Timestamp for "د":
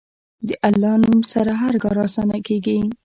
0.47-0.49